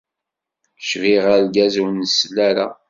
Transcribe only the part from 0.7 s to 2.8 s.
Cbiɣ argaz ur nsell ara.